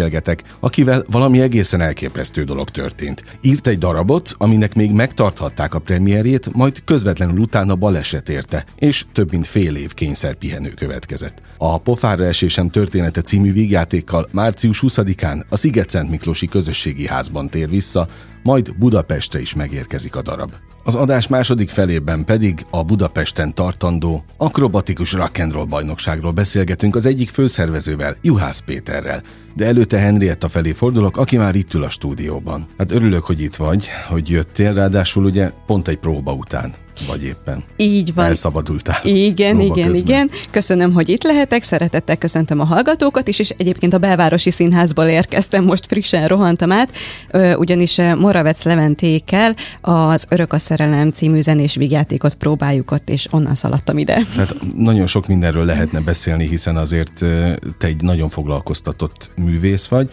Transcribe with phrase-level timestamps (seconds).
[0.00, 3.24] beszélgetek, akivel valami egészen elképesztő dolog történt.
[3.40, 9.30] Írt egy darabot, aminek még megtarthatták a premierjét, majd közvetlenül utána baleset érte, és több
[9.30, 11.42] mint fél év kényszerpihenő következett.
[11.58, 18.08] A Pofára esésem története című vígjátékkal március 20-án a Sziget-Szent Miklósi Közösségi Házban tér vissza,
[18.42, 20.52] majd Budapestre is megérkezik a darab.
[20.90, 28.16] Az adás második felében pedig a Budapesten tartandó akrobatikus rock'n'roll bajnokságról beszélgetünk az egyik főszervezővel,
[28.22, 29.22] Juhász Péterrel.
[29.56, 32.68] De előtte Henrietta felé fordulok, aki már itt ül a stúdióban.
[32.78, 36.74] Hát örülök, hogy itt vagy, hogy jöttél, ráadásul ugye pont egy próba után
[37.06, 37.64] vagy éppen.
[37.76, 38.24] Így van.
[38.24, 39.00] Elszabadultál.
[39.02, 40.08] Igen, igen, közben.
[40.08, 40.30] igen.
[40.50, 45.64] Köszönöm, hogy itt lehetek, szeretettel köszöntöm a hallgatókat is, és egyébként a belvárosi színházból érkeztem,
[45.64, 46.92] most frissen rohantam át,
[47.56, 53.98] ugyanis Moravec Leventékkel az Örök a szerelem című zenés vígjátékot próbáljuk ott, és onnan szaladtam
[53.98, 54.22] ide.
[54.36, 57.12] Hát nagyon sok mindenről lehetne beszélni, hiszen azért
[57.78, 60.10] te egy nagyon foglalkoztatott művész vagy,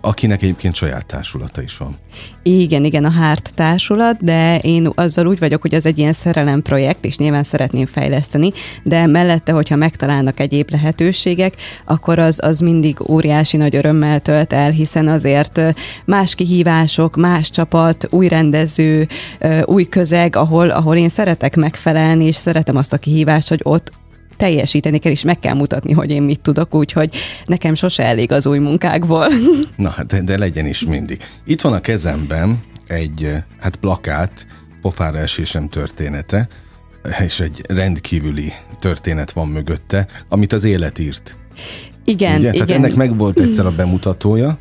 [0.00, 1.96] akinek egyébként saját társulata is van.
[2.42, 6.62] Igen, igen, a Hárt társulat, de én azzal úgy vagyok, hogy az egy ilyen szerelem
[6.62, 13.10] projekt, és nyilván szeretném fejleszteni, de mellette, hogyha megtalálnak egyéb lehetőségek, akkor az, az mindig
[13.10, 15.60] óriási nagy örömmel tölt el, hiszen azért
[16.04, 19.08] más kihívások, más csapat, új rendező,
[19.64, 23.92] új közeg, ahol, ahol én szeretek megfelelni, és szeretem azt a kihívást, hogy ott
[24.36, 27.14] teljesíteni kell, és meg kell mutatni, hogy én mit tudok, úgyhogy
[27.46, 29.28] nekem sose elég az új munkákból.
[29.76, 31.22] Na, hát de, de legyen is mindig.
[31.44, 34.46] Itt van a kezemben egy hát plakát,
[34.80, 36.48] pofára esésem története,
[37.24, 41.36] és egy rendkívüli történet van mögötte, amit az élet írt.
[42.04, 42.50] Igen, Ugye?
[42.50, 42.84] Tehát igen.
[42.84, 44.58] ennek meg volt egyszer a bemutatója,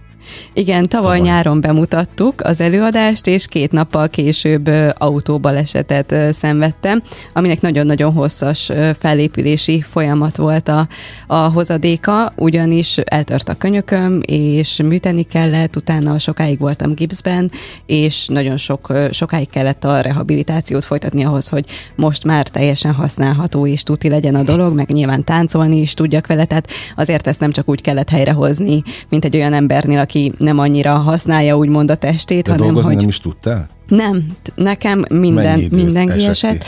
[0.53, 1.33] igen, tavaly, tavaly.
[1.33, 7.01] nyáron bemutattuk az előadást, és két nappal később autóbalesetet szenvedtem,
[7.33, 10.87] aminek nagyon-nagyon hosszas felépülési folyamat volt a,
[11.27, 17.51] a hozadéka, ugyanis eltört a könyököm, és műteni kellett, utána sokáig voltam gipszben,
[17.85, 21.65] és nagyon sok, sokáig kellett a rehabilitációt folytatni ahhoz, hogy
[21.95, 26.45] most már teljesen használható és tuti legyen a dolog, meg nyilván táncolni is tudjak vele,
[26.45, 30.93] tehát azért ezt nem csak úgy kellett helyrehozni, mint egy olyan embernél, aki nem annyira
[30.93, 32.95] használja úgymond a testét, De hanem hogy...
[32.95, 33.69] nem is tudtál?
[33.87, 36.65] Nem, nekem minden, minden kiesett.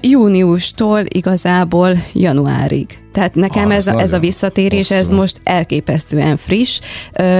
[0.00, 2.98] Júniustól igazából januárig.
[3.12, 5.00] Tehát nekem ah, ez, a, ez a visszatérés, hosszú.
[5.00, 6.80] ez most elképesztően friss.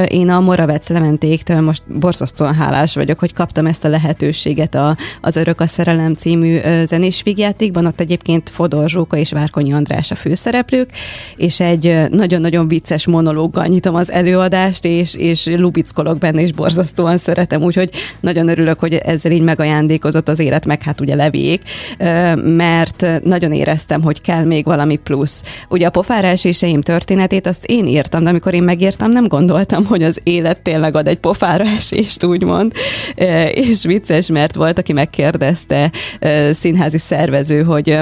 [0.09, 5.37] Én a Moravec Lementéktől most borzasztóan hálás vagyok, hogy kaptam ezt a lehetőséget a, az
[5.37, 7.87] Örök a Szerelem című zenés vígjátékban.
[7.87, 10.91] Ott egyébként Fodor Zsóka és Várkonyi András a főszereplők,
[11.37, 17.63] és egy nagyon-nagyon vicces monológgal nyitom az előadást, és, és lubickolok benne, és borzasztóan szeretem,
[17.63, 17.91] úgyhogy
[18.21, 21.63] nagyon örülök, hogy ezzel így megajándékozott az élet, meg hát ugye levék,
[22.35, 25.45] mert nagyon éreztem, hogy kell még valami plusz.
[25.69, 30.03] Ugye a pofára eséseim történetét azt én írtam, de amikor én megírtam, nem gondoltam, hogy
[30.03, 32.73] az élet tényleg ad egy pofára esést, úgymond.
[33.51, 35.93] És vicces, mert volt, aki megkérdezte
[36.51, 37.99] színházi szervező, hogy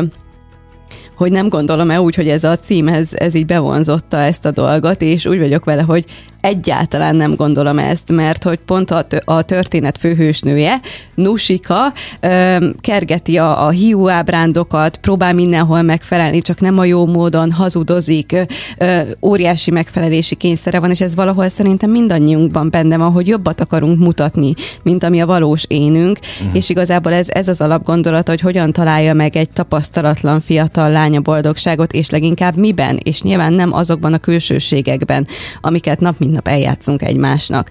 [1.16, 5.03] hogy nem gondolom-e úgy, hogy ez a cím, ez, ez így bevonzotta ezt a dolgot,
[5.03, 6.04] és úgy vagyok vele, hogy
[6.41, 10.81] egyáltalán nem gondolom ezt, mert hogy pont a, a történet főhősnője,
[11.15, 17.53] Nusika, ö, kergeti a, a hiú ábrándokat, próbál mindenhol megfelelni, csak nem a jó módon
[17.53, 18.37] hazudozik,
[18.78, 23.98] ö, óriási megfelelési kényszere van, és ez valahol szerintem mindannyiunkban benne van, hogy jobbat akarunk
[23.98, 26.56] mutatni, mint ami a valós énünk, uh-huh.
[26.56, 31.21] és igazából ez, ez az alapgondolat, hogy hogyan találja meg egy tapasztalatlan fiatal lány a
[31.21, 35.27] boldogságot, és leginkább miben, és nyilván nem azokban a külsőségekben,
[35.61, 37.71] amiket nap mint nap eljátszunk egymásnak.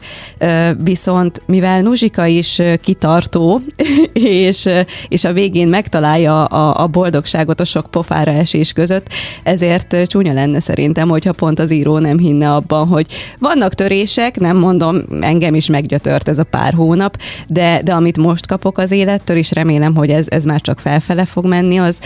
[0.83, 3.61] Viszont mivel Nuzsika is kitartó,
[4.47, 4.69] és,
[5.07, 9.07] és a végén megtalálja a, a boldogságot a sok pofára esés között,
[9.43, 13.05] ezért csúnya lenne szerintem, hogyha pont az író nem hinne abban, hogy
[13.39, 17.17] vannak törések, nem mondom, engem is meggyötört ez a pár hónap,
[17.47, 21.25] de, de amit most kapok az élettől, és remélem, hogy ez, ez már csak felfele
[21.25, 22.01] fog menni, az,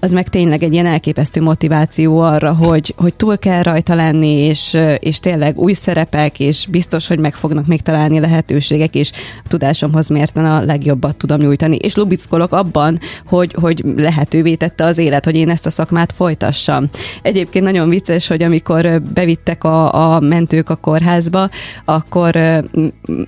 [0.00, 4.26] az meg tényleg egy egy ilyen elképesztő motiváció arra, hogy, hogy túl kell rajta lenni,
[4.26, 9.10] és, és tényleg új szerepek, és biztos, hogy meg fognak még találni lehetőségek, és
[9.44, 11.76] a tudásomhoz mérten a legjobbat tudom nyújtani.
[11.76, 16.88] És lubickolok abban, hogy, hogy lehetővé tette az élet, hogy én ezt a szakmát folytassam.
[17.22, 21.48] Egyébként nagyon vicces, hogy amikor bevittek a, a mentők a kórházba,
[21.84, 22.34] akkor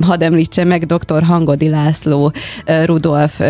[0.00, 1.22] hadd említse meg dr.
[1.22, 2.32] Hangodi László
[2.84, 3.40] Rudolf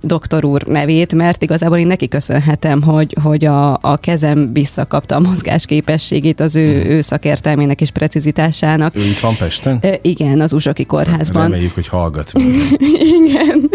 [0.00, 5.20] doktor úr nevét, mert igazából én neki köszönhetem, hogy, hogy a, a kezem visszakapta a
[5.20, 6.90] mozgásképességét az ő, hmm.
[6.90, 8.96] ő szakértelmének és precizitásának.
[8.96, 9.82] Ő itt van Pesten?
[10.02, 11.42] Igen, az Uzsoki kórházban.
[11.42, 12.32] Reméljük, hogy hallgat.
[13.24, 13.70] Igen,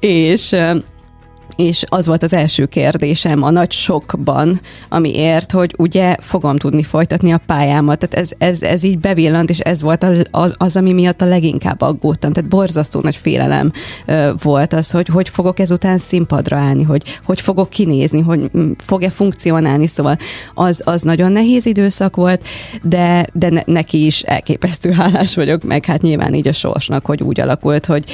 [0.00, 0.54] és
[1.58, 6.82] és az volt az első kérdésem a nagy sokban, ami ért, hogy ugye fogom tudni
[6.82, 7.98] folytatni a pályámat.
[7.98, 10.06] Tehát ez, ez, ez így bevillant, és ez volt
[10.56, 12.32] az, ami miatt a leginkább aggódtam.
[12.32, 13.72] Tehát borzasztó nagy félelem
[14.42, 19.86] volt az, hogy hogy fogok ezután színpadra állni, hogy hogy fogok kinézni, hogy fog-e funkcionálni.
[19.86, 20.16] Szóval
[20.54, 22.46] az, az nagyon nehéz időszak volt,
[22.82, 27.22] de, de ne, neki is elképesztő hálás vagyok, meg hát nyilván így a sorsnak, hogy
[27.22, 28.04] úgy alakult, hogy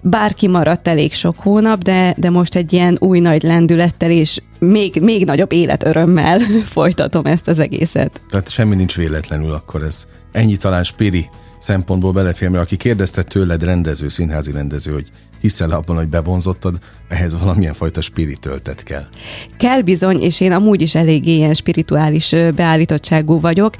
[0.00, 5.00] bárki maradt elég sok hónap, de, de most egy ilyen új nagy lendülettel és még,
[5.02, 6.38] még nagyobb életörömmel
[6.76, 8.20] folytatom ezt az egészet.
[8.30, 13.62] Tehát semmi nincs véletlenül, akkor ez ennyi talán Spiri szempontból belefér, mert aki kérdezte tőled
[13.62, 15.06] rendező, színházi rendező, hogy
[15.40, 16.78] hiszel abban, hogy bevonzottad,
[17.10, 19.04] ehhez valamilyen fajta spiritöltet kell.
[19.56, 23.74] Kell bizony, és én amúgy is elég ilyen spirituális beállítottságú vagyok.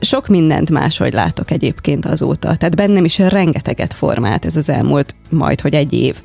[0.00, 2.56] Sok mindent máshogy látok egyébként azóta.
[2.56, 6.22] Tehát bennem is rengeteget formált ez az elmúlt majd, hogy egy év.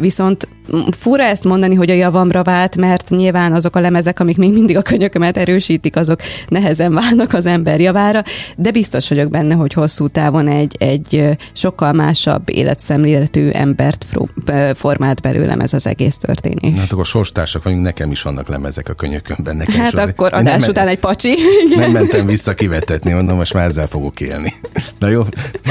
[0.00, 0.48] Viszont
[0.90, 4.76] fura ezt mondani, hogy a javamra vált, mert nyilván azok a lemezek, amik még mindig
[4.76, 8.22] a könyökömet erősítik, azok nehezen válnak az ember javára,
[8.56, 14.06] de biztos vagyok benne, hogy hosszú távon egy, egy sokkal másabb életszemléletű embert
[14.74, 15.20] formált
[15.60, 16.76] ez az egész történés.
[16.76, 19.56] Hát akkor sorstársak vagyunk, nekem is vannak lemezek a könyökömben.
[19.56, 21.34] Nekem hát is akkor adás nem után egy pacsi.
[21.76, 24.52] Nem mentem vissza kivetetni, mondom, most már ezzel fogok élni.
[24.98, 25.22] Na jó,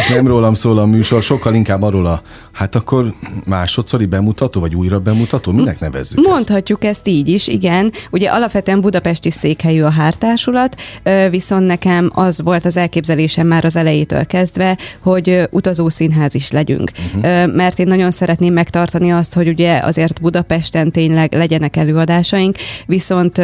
[0.10, 3.14] nem rólam szól a műsor, sokkal inkább arról a, hát akkor
[3.46, 5.52] másodszori bemutató, vagy újra bemutató?
[5.52, 6.90] Minek nevezzük Mondhatjuk ezt?
[6.92, 7.92] ezt így is, igen.
[8.12, 10.82] Ugye alapvetően budapesti székhelyű a hártársulat,
[11.30, 16.92] viszont nekem az volt az elképzelésem már az elejétől kezdve, hogy utazó színház is legyünk.
[17.16, 17.54] Uh-huh.
[17.56, 23.42] Mert én nagyon szeretném megtartani azt, hogy ugye azért Budapesten tényleg legyenek előadásaink, viszont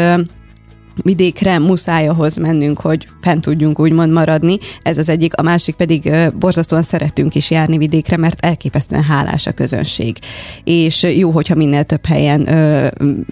[1.03, 4.57] vidékre muszáj ahhoz mennünk, hogy fent tudjunk úgymond maradni.
[4.81, 9.51] Ez az egyik, a másik pedig borzasztóan szeretünk is járni vidékre, mert elképesztően hálás a
[9.51, 10.17] közönség.
[10.63, 12.87] És jó, hogyha minél több helyen ö,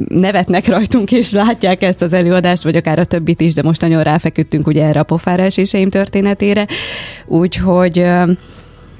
[0.08, 4.04] nevetnek rajtunk, és látják ezt az előadást, vagy akár a többit is, de most nagyon
[4.04, 6.68] ráfeküdtünk ugye erre a pofára eséseim történetére.
[7.26, 8.32] Úgyhogy ö,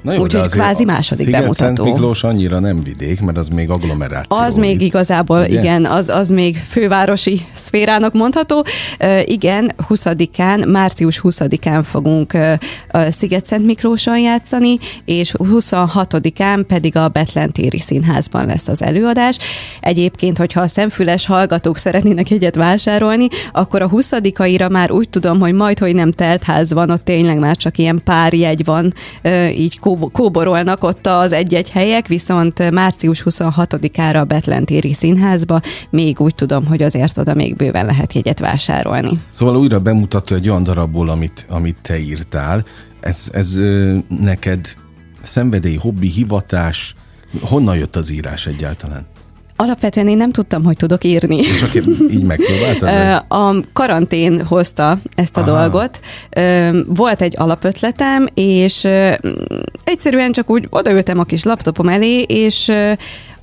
[0.02, 1.74] Na jó, Úgyhogy kvázi második Sziget bemutató.
[1.74, 4.36] Szent Miklós annyira nem vidék, mert az még agglomeráció.
[4.36, 5.60] Az még igazából, ugye?
[5.60, 8.64] igen, az, az még fővárosi szférának mondható.
[9.00, 17.80] Uh, igen, 20-án, március 20-án fogunk uh, Sziget-Szent Miklóson játszani, és 26-án pedig a Betlentéri
[17.80, 19.38] Színházban lesz az előadás.
[19.80, 25.52] Egyébként, hogyha a szemfüles hallgatók szeretnének egyet vásárolni, akkor a 20-aira már úgy tudom, hogy
[25.52, 28.94] majd, hogy nem teltház van, ott tényleg már csak ilyen pár jegy van,
[29.24, 29.78] uh, így
[30.12, 35.60] kóborolnak ott az egy-egy helyek, viszont március 26-ára a Betlentéri Színházba
[35.90, 39.10] még úgy tudom, hogy azért oda még bőven lehet jegyet vásárolni.
[39.30, 42.64] Szóval újra bemutató egy olyan darabból, amit, amit te írtál.
[43.00, 43.58] Ez, ez
[44.20, 44.76] neked
[45.22, 46.94] szenvedély, hobbi, hivatás,
[47.40, 49.06] honnan jött az írás egyáltalán?
[49.56, 51.42] Alapvetően én nem tudtam, hogy tudok írni.
[51.42, 51.74] Csak
[52.10, 53.24] így megpróbáltad?
[53.28, 55.50] A karantén hozta ezt a Aha.
[55.50, 56.00] dolgot.
[56.86, 58.88] Volt egy alapötletem, és
[59.84, 62.72] egyszerűen csak úgy odaültem a kis laptopom elé, és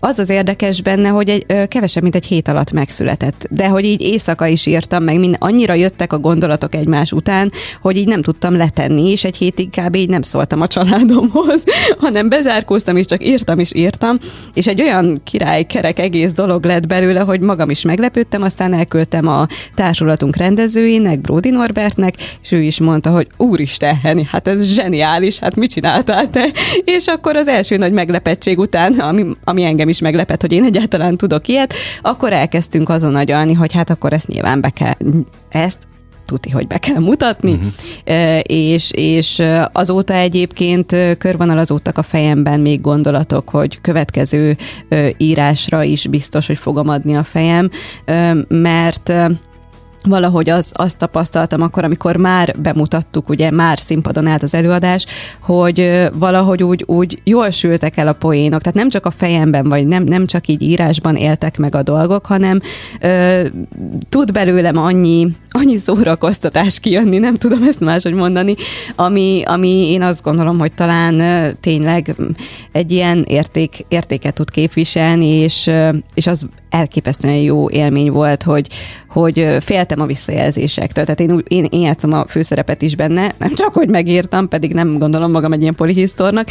[0.05, 3.47] az az érdekes benne, hogy egy, ö, kevesebb, mint egy hét alatt megszületett.
[3.49, 7.97] De hogy így éjszaka is írtam meg, minden, annyira jöttek a gondolatok egymás után, hogy
[7.97, 9.95] így nem tudtam letenni, és egy hétig kb.
[9.95, 11.63] így nem szóltam a családomhoz,
[12.03, 14.17] hanem bezárkóztam, és csak írtam és írtam,
[14.53, 19.27] és egy olyan király kerek egész dolog lett belőle, hogy magam is meglepődtem, aztán elküldtem
[19.27, 23.99] a társulatunk rendezőjének, Brody Norbertnek, és ő is mondta, hogy úristen,
[24.31, 26.51] hát ez zseniális, hát mit csináltál te?
[26.97, 31.17] És akkor az első nagy meglepettség után, ami, ami engem is meglepett, hogy én egyáltalán
[31.17, 34.93] tudok ilyet, akkor elkezdtünk azon agyalni, hogy hát akkor ezt nyilván be kell,
[35.49, 35.87] ezt
[36.25, 38.39] tuti, hogy be kell mutatni, uh-huh.
[38.41, 44.57] és, és azóta egyébként körvonalazódtak a fejemben még gondolatok, hogy következő
[45.17, 47.69] írásra is biztos, hogy fogom adni a fejem,
[48.47, 49.13] mert
[50.05, 55.05] valahogy az, azt tapasztaltam akkor, amikor már bemutattuk, ugye már színpadon állt az előadás,
[55.41, 59.87] hogy valahogy úgy, úgy jól sültek el a poénok, tehát nem csak a fejemben, vagy
[59.87, 62.59] nem, nem csak így írásban éltek meg a dolgok, hanem
[63.01, 63.47] ö,
[64.09, 68.55] tud belőlem annyi, annyi szórakoztatás kijönni, nem tudom ezt máshogy mondani,
[68.95, 72.15] ami, ami én azt gondolom, hogy talán ö, tényleg
[72.71, 78.67] egy ilyen érték, értéket tud képviselni, és, ö, és az elképesztően jó élmény volt, hogy,
[79.07, 81.03] hogy féltem a visszajelzésektől.
[81.05, 84.97] Tehát én, én, én játszom a főszerepet is benne, nem csak, hogy megírtam, pedig nem
[84.97, 86.47] gondolom magam egy ilyen polihisztornak,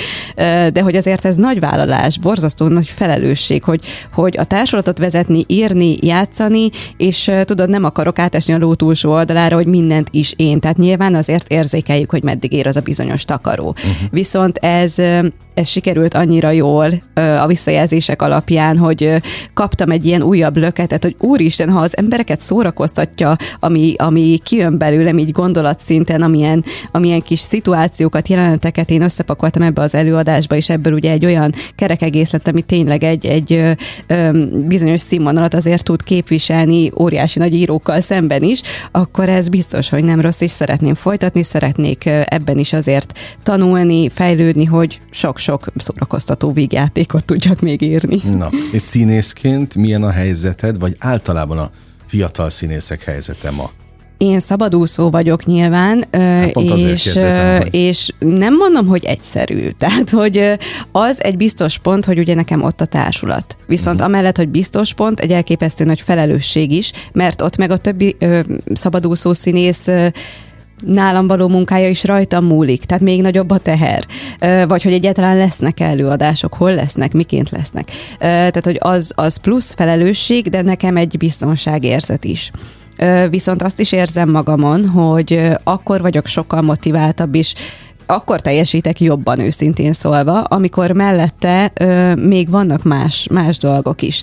[0.72, 3.80] de hogy azért ez nagy vállalás, borzasztó nagy felelősség, hogy,
[4.12, 9.56] hogy a társulatot vezetni, írni, játszani, és tudod, nem akarok átesni a ló túlsó oldalára,
[9.56, 10.60] hogy mindent is én.
[10.60, 13.68] Tehát nyilván azért érzékeljük, hogy meddig ér az a bizonyos takaró.
[13.68, 14.10] Uh-huh.
[14.10, 14.98] Viszont ez,
[15.54, 19.22] ez sikerült annyira jól a visszajelzések alapján, hogy
[19.54, 25.18] kaptam egy ilyen újabb löketet, hogy úristen, ha az embereket szórakoztatja, ami, ami kijön belőlem
[25.18, 31.10] így gondolatszinten, amilyen, amilyen kis szituációkat, jeleneteket én összepakoltam ebbe az előadásba, és ebből ugye
[31.10, 33.76] egy olyan kerek egész lett, ami tényleg egy, egy
[34.66, 40.20] bizonyos színvonalat azért tud képviselni óriási nagy írókkal szemben is, akkor ez biztos, hogy nem
[40.20, 45.00] rossz, és szeretném folytatni, szeretnék ebben is azért tanulni, fejlődni, hogy
[45.42, 48.20] sok-sok szórakoztató vígjátékot tudjak még írni.
[48.36, 51.70] Na, és színészként milyen a helyzeted, vagy általában a
[52.06, 53.70] fiatal színészek helyzete ma?
[54.16, 57.74] Én szabadúszó vagyok nyilván, hát és, kérdezem, hogy...
[57.74, 59.70] és nem mondom, hogy egyszerű.
[59.78, 60.58] Tehát, hogy
[60.92, 63.56] az egy biztos pont, hogy ugye nekem ott a társulat.
[63.66, 64.12] Viszont uh-huh.
[64.12, 68.40] amellett, hogy biztos pont, egy elképesztő nagy felelősség is, mert ott meg a többi ö,
[68.72, 70.06] szabadúszó színész ö,
[70.86, 74.06] nálam való munkája is rajtam múlik, tehát még nagyobb a teher.
[74.68, 77.84] Vagy hogy egyáltalán lesznek előadások, hol lesznek, miként lesznek.
[78.18, 82.50] Tehát, hogy az, az plusz felelősség, de nekem egy biztonságérzet is.
[83.30, 87.54] Viszont azt is érzem magamon, hogy akkor vagyok sokkal motiváltabb is,
[88.06, 94.22] akkor teljesítek jobban őszintén szólva, amikor mellette ö, még vannak más, más dolgok is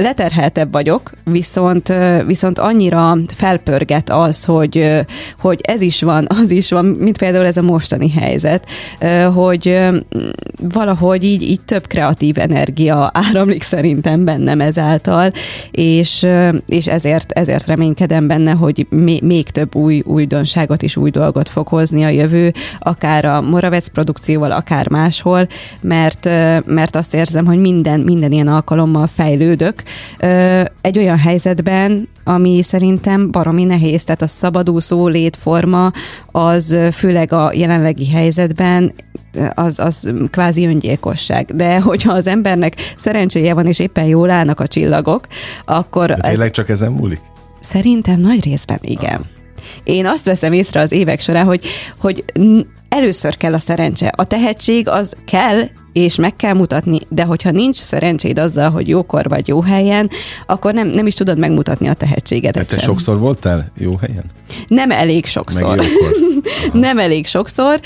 [0.00, 1.92] leterheltebb vagyok, viszont,
[2.26, 5.04] viszont annyira felpörget az, hogy,
[5.38, 8.66] hogy ez is van, az is van, mint például ez a mostani helyzet,
[9.34, 9.78] hogy
[10.72, 15.32] valahogy így, így több kreatív energia áramlik szerintem bennem ezáltal,
[15.70, 16.26] és,
[16.66, 18.86] és ezért, ezért reménykedem benne, hogy
[19.22, 24.50] még több új újdonságot és új dolgot fog hozni a jövő, akár a Moravec produkcióval,
[24.50, 25.46] akár máshol,
[25.80, 26.24] mert,
[26.64, 29.82] mert azt érzem, hogy minden, minden ilyen alkalommal fejlődök,
[30.80, 35.92] egy olyan helyzetben, ami szerintem baromi nehéz, tehát a szabadúszó létforma
[36.26, 38.92] az főleg a jelenlegi helyzetben
[39.54, 41.54] az, az kvázi öngyilkosság.
[41.54, 45.26] De hogyha az embernek szerencséje van, és éppen jól állnak a csillagok,
[45.64, 46.06] akkor...
[46.06, 46.52] De tényleg ez...
[46.52, 47.20] csak ezen múlik?
[47.60, 49.14] Szerintem nagy részben igen.
[49.14, 49.26] Ah.
[49.84, 51.64] Én azt veszem észre az évek során, hogy,
[51.98, 52.24] hogy
[52.88, 54.12] először kell a szerencse.
[54.16, 59.28] A tehetség az kell, és meg kell mutatni, de hogyha nincs szerencséd azzal, hogy jókor
[59.28, 60.10] vagy jó helyen,
[60.46, 62.84] akkor nem, nem is tudod megmutatni a tehetségedet Tehát te sem.
[62.84, 64.24] sokszor voltál jó helyen?
[64.66, 65.84] Nem elég sokszor.
[66.72, 67.80] nem elég sokszor,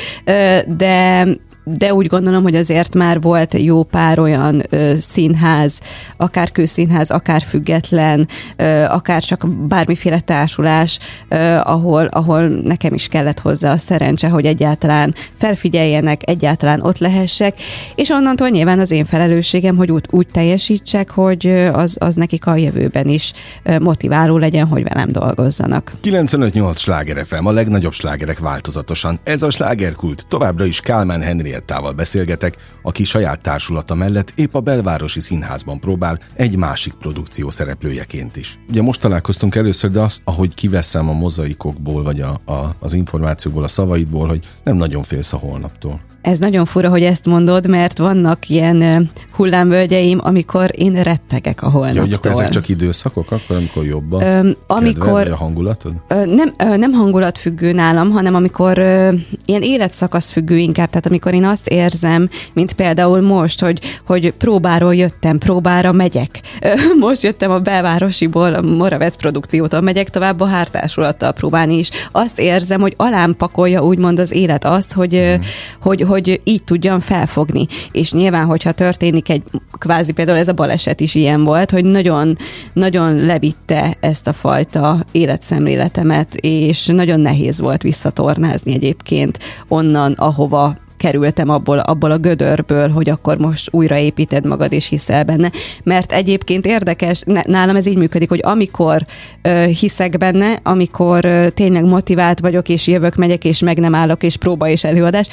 [0.66, 1.26] de
[1.64, 5.80] de úgy gondolom, hogy azért már volt jó pár olyan ö, színház,
[6.16, 13.40] akár kőszínház, akár független, ö, akár csak bármiféle társulás, ö, ahol, ahol nekem is kellett
[13.40, 17.54] hozzá a szerencse, hogy egyáltalán felfigyeljenek, egyáltalán ott lehessek,
[17.94, 22.56] és onnantól nyilván az én felelősségem, hogy úgy, úgy teljesítsek, hogy az, az nekik a
[22.56, 23.32] jövőben is
[23.80, 25.92] motiváló legyen, hogy velem dolgozzanak.
[26.02, 29.18] 95-8 sláger FM, a legnagyobb slágerek változatosan.
[29.22, 34.60] Ez a slágerkult továbbra is Kálmán Henry Henriettával beszélgetek, aki saját társulata mellett épp a
[34.60, 38.58] belvárosi színházban próbál egy másik produkció szereplőjeként is.
[38.68, 43.62] Ugye most találkoztunk először, de azt, ahogy kiveszem a mozaikokból, vagy a, a, az információkból,
[43.62, 46.00] a szavaidból, hogy nem nagyon félsz a holnaptól.
[46.24, 51.96] Ez nagyon fura, hogy ezt mondod, mert vannak ilyen hullámvölgyeim, amikor én rettegek a holnaptól.
[51.96, 55.92] Ja, hogy akkor ezek csak időszakok, akkor amikor jobban amikor, kedved, a hangulatod?
[56.08, 59.12] Ö, nem, ö, nem hangulatfüggő nálam, hanem amikor ö,
[59.44, 64.94] ilyen életszakasz függő inkább, tehát amikor én azt érzem, mint például most, hogy, hogy próbáról
[64.94, 66.40] jöttem, próbára megyek.
[66.60, 71.90] Ö, most jöttem a belvárosiból, a Moravec produkciótól megyek tovább a hártársulattal próbálni is.
[72.12, 75.40] Azt érzem, hogy alám pakolja úgymond az élet azt, hogy, hmm.
[75.80, 77.66] hogy, hogy hogy így tudjam felfogni.
[77.92, 79.42] És nyilván, hogyha történik egy,
[79.78, 82.36] kvázi például ez a baleset is ilyen volt, hogy nagyon,
[82.72, 91.48] nagyon levitte ezt a fajta életszemléletemet, és nagyon nehéz volt visszatornázni egyébként onnan, ahova kikerültem
[91.48, 95.50] abból, abból a gödörből, hogy akkor most újraépíted magad és hiszel benne.
[95.82, 99.06] Mert egyébként érdekes, nálam ez így működik, hogy amikor
[99.42, 104.22] ö, hiszek benne, amikor ö, tényleg motivált vagyok, és jövök, megyek, és meg nem állok,
[104.22, 105.28] és próba és előadás,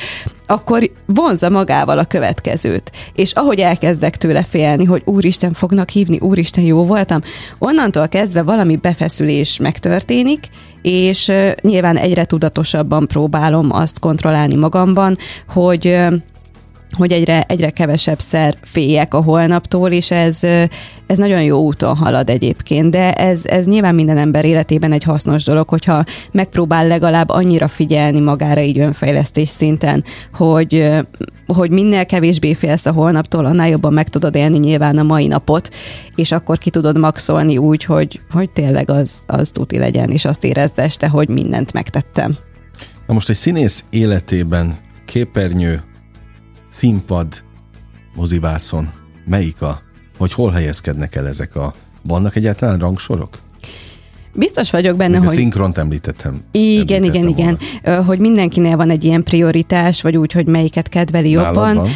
[0.51, 2.91] akkor vonza magával a következőt.
[3.13, 7.21] És ahogy elkezdek tőle félni, hogy úristen fognak hívni, úristen jó voltam,
[7.59, 10.45] onnantól kezdve valami befeszülés megtörténik,
[10.81, 11.31] és
[11.61, 15.17] nyilván egyre tudatosabban próbálom azt kontrollálni magamban,
[15.47, 15.97] hogy
[16.97, 20.43] hogy egyre, egyre kevesebb szer féljek a holnaptól, és ez,
[21.07, 25.43] ez nagyon jó úton halad egyébként, de ez, ez nyilván minden ember életében egy hasznos
[25.43, 30.89] dolog, hogyha megpróbál legalább annyira figyelni magára így önfejlesztés szinten, hogy,
[31.47, 35.69] hogy minél kevésbé félsz a holnaptól, annál jobban meg tudod élni nyilván a mai napot,
[36.15, 40.43] és akkor ki tudod maxolni úgy, hogy, hogy tényleg az, az tuti legyen, és azt
[40.43, 42.37] érezd este, hogy mindent megtettem.
[43.07, 45.81] Na most egy színész életében képernyő,
[46.71, 47.43] színpad,
[48.15, 48.91] mozivászon,
[49.25, 49.81] melyik a,
[50.17, 53.37] vagy hol helyezkednek el ezek a, vannak egyáltalán rangsorok?
[54.33, 55.37] Biztos vagyok benne, Még hogy...
[55.37, 56.41] A szinkront említettem.
[56.51, 57.57] Igen, említettem igen, volna.
[57.81, 58.05] igen.
[58.05, 61.87] Hogy mindenkinél van egy ilyen prioritás, vagy úgy, hogy melyiket kedveli jobban.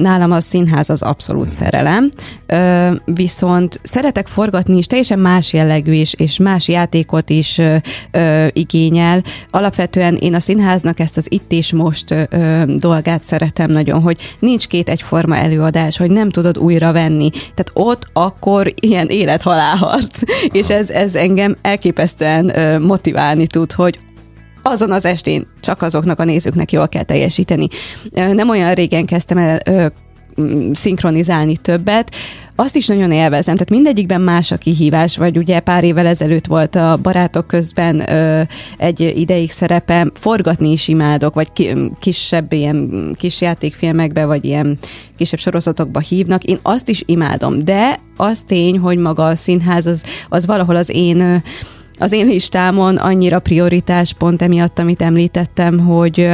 [0.00, 1.56] Nálam a színház az abszolút hmm.
[1.56, 2.10] szerelem.
[3.04, 7.60] Viszont szeretek forgatni is, teljesen más jellegű is, és más játékot is
[8.52, 9.22] igényel.
[9.50, 12.28] Alapvetően én a színháznak ezt az itt és most
[12.76, 17.30] dolgát szeretem nagyon, hogy nincs két egyforma előadás, hogy nem tudod újra venni.
[17.30, 20.20] Tehát ott akkor ilyen élet-halálharc.
[20.52, 23.98] És ez, ez engem engem elképesztően motiválni tud, hogy
[24.62, 27.68] azon az estén csak azoknak a nézőknek jól kell teljesíteni.
[28.10, 29.92] Nem olyan régen kezdtem el
[30.72, 32.14] szinkronizálni többet,
[32.56, 36.74] azt is nagyon élvezem, tehát mindegyikben más a kihívás, vagy ugye pár évvel ezelőtt volt
[36.76, 38.42] a barátok közben ö,
[38.78, 44.78] egy ideig szerepem, forgatni is imádok, vagy ki, kisebb ilyen kis játékfilmekbe, vagy ilyen
[45.16, 50.04] kisebb sorozatokba hívnak, én azt is imádom, de az tény, hogy maga a színház az,
[50.28, 51.42] az valahol az én
[51.98, 56.30] az én listámon annyira prioritás pont emiatt, amit említettem, hogy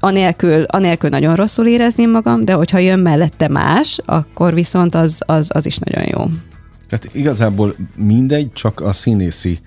[0.00, 5.50] anélkül, anélkül nagyon rosszul érezném magam, de hogyha jön mellette más, akkor viszont az, az,
[5.54, 6.24] az is nagyon jó.
[6.88, 9.58] Tehát igazából mindegy, csak a színészi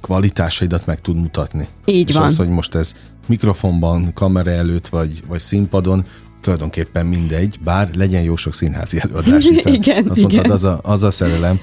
[0.00, 1.68] kvalitásaidat meg tud mutatni.
[1.84, 2.24] Így És van.
[2.24, 2.94] az, hogy most ez
[3.26, 6.04] mikrofonban, kamera előtt vagy, vagy színpadon,
[6.40, 11.02] tulajdonképpen mindegy, bár legyen jó sok színházi előadás, hiszen igen, azt mondtad, az a, az
[11.02, 11.60] a szerelem,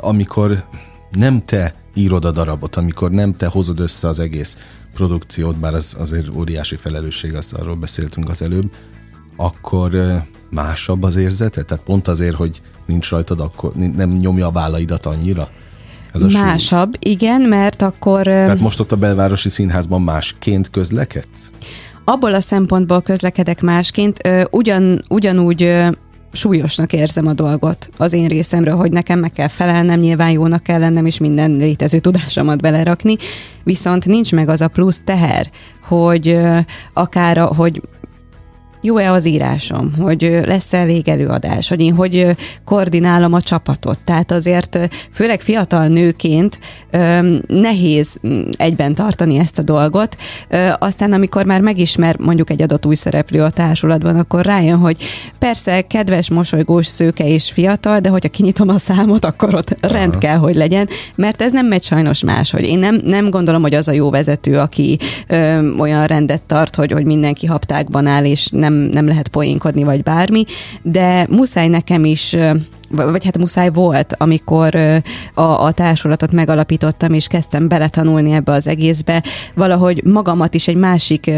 [0.00, 0.64] amikor
[1.10, 4.58] nem te írod a darabot, amikor nem te hozod össze az egész
[4.94, 8.70] produkciót, bár az azért óriási felelősség, azt arról beszéltünk az előbb,
[9.36, 11.62] akkor másabb az érzete?
[11.62, 15.48] Tehát pont azért, hogy nincs rajtad, akkor nem nyomja a vállaidat annyira?
[16.12, 17.12] Ez a Másabb, súly.
[17.12, 18.22] igen, mert akkor...
[18.22, 21.50] Tehát most ott a belvárosi színházban másként közlekedsz?
[22.04, 24.18] Abból a szempontból közlekedek másként,
[24.50, 25.86] ugyan, ugyanúgy
[26.32, 30.78] súlyosnak érzem a dolgot az én részemről, hogy nekem meg kell felelnem, nyilván jónak kell
[30.78, 33.16] lennem, és minden létező tudásomat belerakni,
[33.62, 35.50] viszont nincs meg az a plusz teher,
[35.82, 36.38] hogy
[36.92, 37.80] akár, hogy
[38.82, 43.98] jó-e az írásom, hogy lesz-e elég előadás, hogy én hogy koordinálom a csapatot.
[44.04, 44.78] Tehát azért
[45.12, 46.58] főleg fiatal nőként
[47.46, 48.20] nehéz
[48.56, 50.16] egyben tartani ezt a dolgot.
[50.78, 55.02] Aztán amikor már megismer mondjuk egy adott új szereplő a társulatban, akkor rájön, hogy
[55.38, 60.36] persze kedves, mosolygós, szőke és fiatal, de hogyha kinyitom a számot, akkor ott rend kell,
[60.36, 62.64] hogy legyen, mert ez nem megy sajnos máshogy.
[62.64, 66.92] Én nem, nem gondolom, hogy az a jó vezető, aki ö, olyan rendet tart, hogy,
[66.92, 70.44] hogy mindenki haptákban áll, és nem nem, nem lehet poénkodni, vagy bármi,
[70.82, 72.36] de muszáj nekem is
[72.92, 74.74] vagy hát muszáj volt, amikor
[75.34, 79.22] a, a társulatot megalapítottam, és kezdtem beletanulni ebbe az egészbe,
[79.54, 81.30] valahogy magamat is egy másik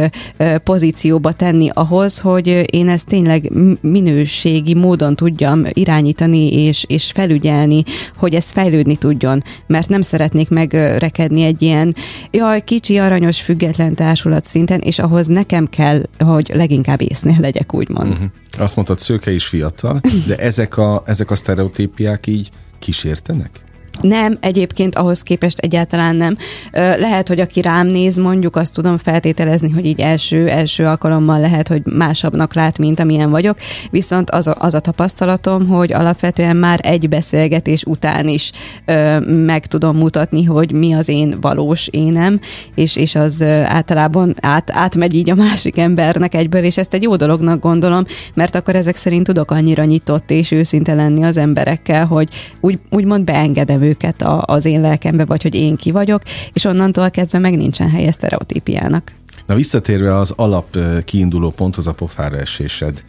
[0.65, 7.83] pozícióba tenni ahhoz, hogy én ezt tényleg minőségi módon tudjam irányítani és, és felügyelni,
[8.17, 11.95] hogy ez fejlődni tudjon, mert nem szeretnék megrekedni egy ilyen
[12.31, 18.11] jaj, kicsi, aranyos, független társulat szinten, és ahhoz nekem kell, hogy leginkább észnél legyek, úgymond.
[18.11, 18.27] Uh-huh.
[18.59, 23.65] Azt mondtad, szőke is fiatal, de ezek a, ezek a sztereotípiák így kísértenek?
[24.01, 26.37] Nem, egyébként ahhoz képest egyáltalán nem.
[26.73, 31.69] Lehet, hogy aki rám néz, mondjuk azt tudom feltételezni, hogy így első, első alkalommal lehet,
[31.69, 33.59] hogy másabbnak lát, mint amilyen vagyok,
[33.91, 38.53] viszont az a, az a tapasztalatom, hogy alapvetően már egy beszélgetés után is
[38.85, 42.41] ö, meg tudom mutatni, hogy mi az én valós énem,
[42.75, 47.17] és, és az általában át, átmegy így a másik embernek egyből, és ezt egy jó
[47.17, 48.05] dolognak gondolom,
[48.35, 52.29] mert akkor ezek szerint tudok annyira nyitott és őszinte lenni az emberekkel, hogy
[52.61, 57.11] úgy, úgymond beengedem őket a, az én lelkembe, vagy hogy én ki vagyok, és onnantól
[57.11, 59.15] kezdve meg nincsen helye sztereotípiának.
[59.47, 63.05] Na visszatérve az alap kiinduló ponthoz, a pofára esésed,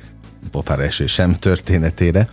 [0.51, 2.27] pofára esésem történetére,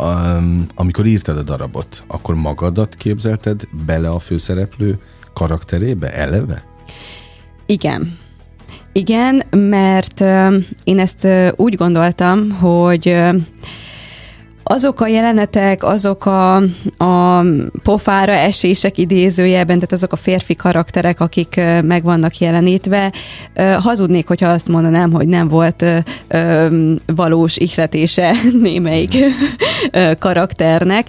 [0.00, 4.98] um, amikor írtad a darabot, akkor magadat képzelted bele a főszereplő
[5.32, 6.64] karakterébe eleve?
[7.66, 8.18] Igen.
[8.92, 10.20] Igen, mert
[10.84, 13.16] én ezt úgy gondoltam, hogy
[14.70, 16.56] azok a jelenetek, azok a,
[16.96, 17.44] a
[17.82, 23.12] pofára esések idézőjelben, tehát azok a férfi karakterek, akik meg vannak jelenítve,
[23.78, 25.84] hazudnék, hogyha azt mondanám, hogy nem volt
[27.06, 29.16] valós ihletése némelyik
[30.18, 31.06] karakternek.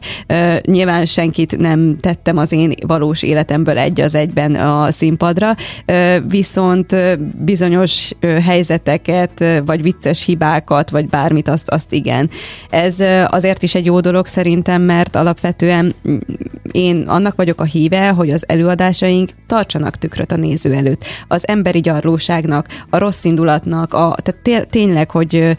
[0.61, 5.55] Nyilván senkit nem tettem az én valós életemből egy az egyben a színpadra,
[6.27, 6.95] viszont
[7.43, 8.11] bizonyos
[8.45, 12.29] helyzeteket, vagy vicces hibákat, vagy bármit, azt, azt igen.
[12.69, 15.93] Ez azért azért is egy jó dolog szerintem, mert alapvetően
[16.71, 21.03] én annak vagyok a híve, hogy az előadásaink tartsanak tükröt a néző előtt.
[21.27, 25.55] Az emberi gyarlóságnak, a rossz indulatnak, a, tehát tényleg, hogy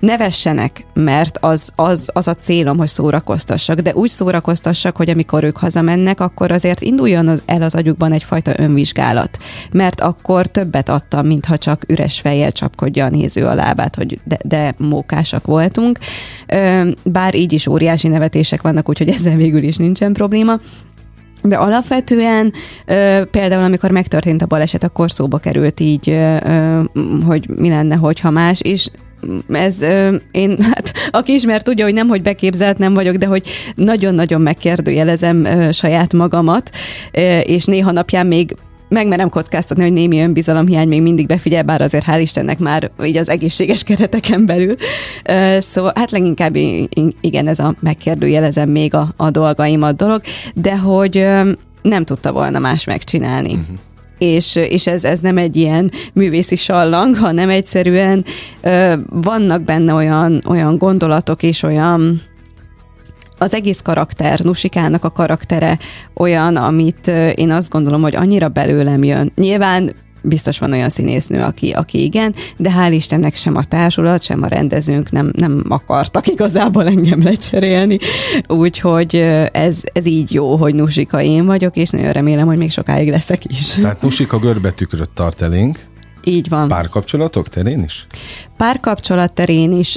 [0.00, 5.56] nevessenek, mert az, az, az a célom, hogy szórakoztassak, de úgy szórakoztassak, hogy amikor ők
[5.56, 9.38] hazamennek, akkor azért induljon az, el az agyukban egyfajta önvizsgálat,
[9.72, 14.38] mert akkor többet adtam, mintha csak üres fejjel csapkodja a néző a lábát, hogy de,
[14.44, 15.98] de mókásak voltunk,
[17.04, 20.60] bár így is óriási nevetések vannak, úgyhogy ezzel végül is nincsen probléma.
[21.42, 22.52] De alapvetően
[23.30, 26.18] például, amikor megtörtént a baleset, akkor szóba került így,
[27.26, 28.90] hogy mi lenne, hogyha más, és
[29.48, 29.82] ez
[30.30, 35.70] én, hát aki ismer tudja, hogy nem, hogy beképzelt nem vagyok, de hogy nagyon-nagyon megkérdőjelezem
[35.72, 36.70] saját magamat,
[37.42, 38.56] és néha napján még
[38.88, 43.28] megmerem kockáztatni, hogy némi önbizalomhiány még mindig befigyel, bár azért hál' Istennek már így az
[43.28, 44.76] egészséges kereteken belül.
[45.58, 46.56] Szóval hát leginkább
[47.20, 50.20] igen, ez a megkérdőjelezem még a, a dolgaimat dolog,
[50.54, 51.26] de hogy
[51.82, 53.52] nem tudta volna más megcsinálni.
[53.52, 53.78] Uh-huh
[54.20, 58.24] és, és ez, ez nem egy ilyen művészi sallang, hanem egyszerűen
[58.62, 62.20] ö, vannak benne olyan, olyan gondolatok és olyan
[63.38, 65.78] az egész karakter, Nusikának a karaktere
[66.14, 69.32] olyan, amit én azt gondolom, hogy annyira belőlem jön.
[69.34, 74.42] Nyilván biztos van olyan színésznő, aki, aki igen, de hál' Istennek sem a társulat, sem
[74.42, 77.98] a rendezőnk nem, nem akartak igazából engem lecserélni,
[78.48, 79.14] úgyhogy
[79.52, 83.44] ez, ez így jó, hogy Nusika én vagyok, és nagyon remélem, hogy még sokáig leszek
[83.44, 83.66] is.
[83.66, 85.78] Tehát Nusika görbetükröt tart elénk,
[86.24, 86.68] így van.
[86.68, 88.06] Párkapcsolatok terén is?
[88.56, 89.96] Párkapcsolat terén is,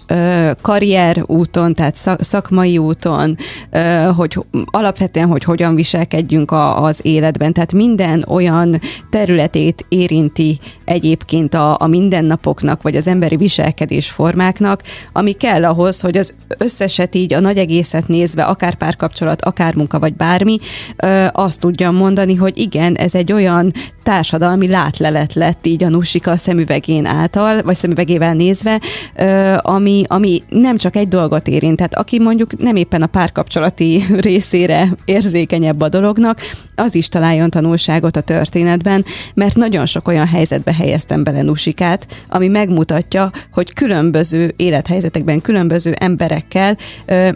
[0.61, 3.37] karrier úton, tehát szakmai úton,
[4.15, 11.87] hogy alapvetően, hogy hogyan viselkedjünk az életben, tehát minden olyan területét érinti egyébként a, a
[11.87, 14.81] mindennapoknak, vagy az emberi viselkedés formáknak,
[15.13, 19.99] ami kell ahhoz, hogy az összeset így a nagy egészet nézve, akár párkapcsolat, akár munka,
[19.99, 20.57] vagy bármi,
[21.31, 27.05] azt tudjam mondani, hogy igen, ez egy olyan társadalmi látlelet lett így a Nussika szemüvegén
[27.05, 28.81] által, vagy szemüvegével nézve,
[29.57, 31.77] ami, ami nem csak egy dolgot érint.
[31.77, 36.39] Tehát aki mondjuk nem éppen a párkapcsolati részére érzékenyebb a dolognak,
[36.75, 42.47] az is találjon tanulságot a történetben, mert nagyon sok olyan helyzetbe helyeztem bele Nusikát, ami
[42.47, 46.77] megmutatja, hogy különböző élethelyzetekben, különböző emberekkel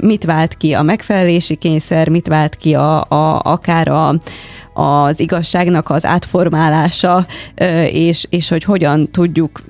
[0.02, 4.16] mit vált ki a megfelelési kényszer, mit vált ki a, a, akár a,
[4.78, 7.26] az igazságnak az átformálása,
[7.92, 9.62] és, és hogy hogyan tudjuk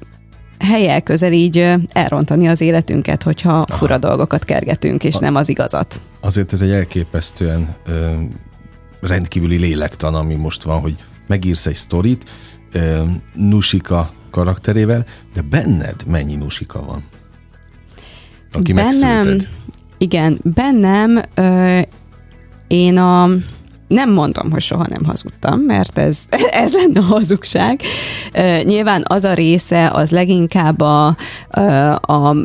[0.59, 6.01] helyel közel így elrontani az életünket, hogyha fura dolgokat kergetünk, és a, nem az igazat.
[6.19, 8.11] Azért ez egy elképesztően ö,
[9.01, 10.95] rendkívüli lélektan, ami most van, hogy
[11.27, 12.29] megírsz egy sztorit
[12.71, 17.03] ö, Nusika karakterével, de benned mennyi Nusika van?
[18.51, 19.37] Aki bennem,
[19.97, 21.79] Igen, bennem ö,
[22.67, 23.29] én a
[23.87, 26.19] nem mondom, hogy soha nem hazudtam, mert ez,
[26.63, 27.81] ez lenne a hazugság.
[28.63, 31.15] Nyilván az a része az leginkább a,
[32.01, 32.35] a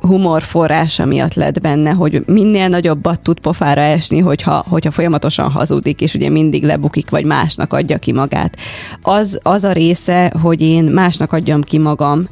[0.00, 6.00] humor forrása miatt lett benne, hogy minél nagyobbat tud pofára esni, hogyha, hogyha folyamatosan hazudik,
[6.00, 8.56] és ugye mindig lebukik, vagy másnak adja ki magát.
[9.02, 12.28] Az, az a része, hogy én másnak adjam ki magam,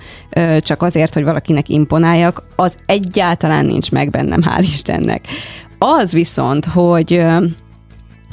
[0.59, 5.27] csak azért, hogy valakinek imponáljak, az egyáltalán nincs meg bennem, hál' Istennek.
[5.79, 7.25] Az viszont, hogy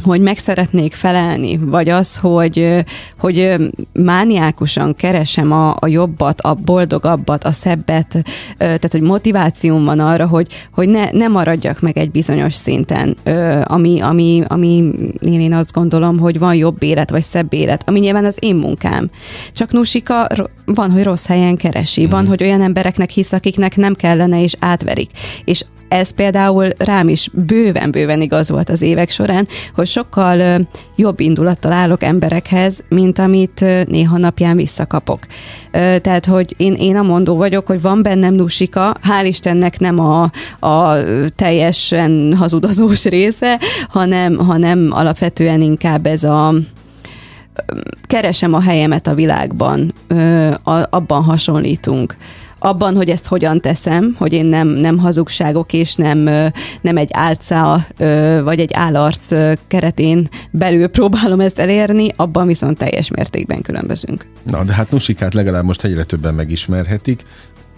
[0.04, 2.84] hogy meg szeretnék felelni, vagy az, hogy,
[3.18, 3.56] hogy
[3.94, 8.24] mániákusan keresem a, a jobbat, a boldogabbat, a szebbet,
[8.58, 13.18] tehát hogy motivációm van arra, hogy, hogy ne, ne maradjak meg egy bizonyos szinten,
[13.64, 18.00] ami, ami, ami én, én azt gondolom, hogy van jobb élet, vagy szebb élet, ami
[18.00, 19.10] nyilván az én munkám.
[19.52, 20.28] Csak Nusika
[20.66, 22.30] van, hogy rossz helyen keresi, van, mhm.
[22.30, 25.10] hogy olyan embereknek hisz, akiknek nem kellene, és átverik.
[25.44, 31.72] És ez például rám is bőven-bőven igaz volt az évek során, hogy sokkal jobb indulattal
[31.72, 35.20] állok emberekhez, mint amit néha napján visszakapok.
[35.72, 40.32] Tehát, hogy én, én a mondó vagyok, hogy van bennem nusika, hál' Istennek nem a,
[40.60, 40.96] a
[41.36, 46.54] teljesen hazudozós része, hanem, hanem alapvetően inkább ez a
[48.04, 49.94] keresem a helyemet a világban,
[50.90, 52.16] abban hasonlítunk
[52.64, 56.18] abban, hogy ezt hogyan teszem, hogy én nem, nem hazugságok és nem,
[56.82, 57.86] nem egy álca
[58.44, 59.28] vagy egy állarc
[59.68, 64.28] keretén belül próbálom ezt elérni, abban viszont teljes mértékben különbözünk.
[64.44, 67.26] Na, de hát Nusikát legalább most egyre többen megismerhetik.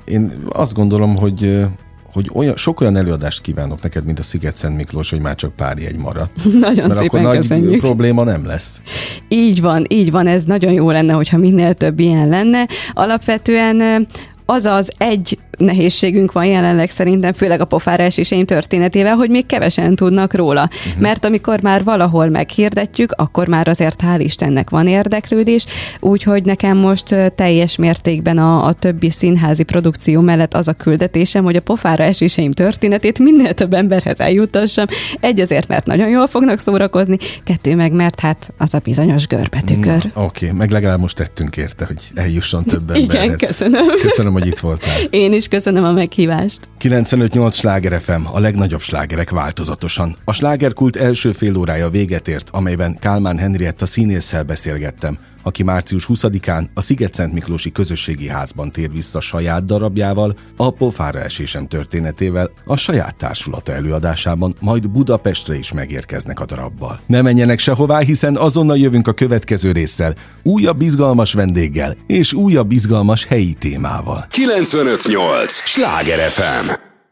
[0.06, 1.66] Én azt gondolom, hogy
[2.14, 5.56] hogy olyan, sok olyan előadást kívánok neked, mint a Sziget Szent Miklós, hogy már csak
[5.56, 6.32] pár jegy maradt.
[6.60, 7.70] Nagyon Mert szépen akkor köszönjük.
[7.70, 8.82] nagy probléma nem lesz.
[9.28, 12.68] Így van, így van, ez nagyon jó lenne, hogyha minél több ilyen lenne.
[12.94, 14.08] Alapvetően
[14.46, 19.96] az az egy nehézségünk van jelenleg szerintem, főleg a pofára eséseim történetével, hogy még kevesen
[19.96, 20.62] tudnak róla.
[20.62, 21.02] Uh-huh.
[21.02, 25.66] Mert amikor már valahol meghirdetjük, akkor már azért hál' Istennek van érdeklődés,
[26.00, 31.56] úgyhogy nekem most teljes mértékben a, a többi színházi produkció mellett az a küldetésem, hogy
[31.56, 34.86] a pofára eséseim történetét minél több emberhez eljutassam.
[35.20, 40.12] Egy azért, mert nagyon jól fognak szórakozni, kettő meg, mert hát az a bizonyos görbetükör.
[40.14, 43.26] Oké, okay, meg legalább most tettünk érte, hogy eljusson több emberhez.
[43.26, 43.88] Igen, köszönöm.
[44.02, 45.02] Köszönöm, hogy itt voltál.
[45.10, 46.60] Én is köszönöm a meghívást.
[46.80, 50.16] 95-8 sláger FM, a legnagyobb slágerek változatosan.
[50.26, 56.66] A slágerkult első fél órája véget ért, amelyben Kálmán Henrietta színésszel beszélgettem, aki március 20-án
[56.74, 63.16] a Sziget-Szent Miklósi Közösségi Házban tér vissza saját darabjával, a pofára esésem történetével, a saját
[63.16, 67.00] társulata előadásában, majd Budapestre is megérkeznek a darabbal.
[67.06, 73.26] Ne menjenek sehová, hiszen azonnal jövünk a következő résszel, újabb izgalmas vendéggel és újabb izgalmas
[73.26, 74.26] helyi témával.
[74.30, 75.52] 958!
[75.52, 76.95] Sláger FM!